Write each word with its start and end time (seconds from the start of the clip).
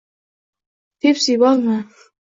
-Pepsi 1.05 1.39
bormi? 1.45 1.77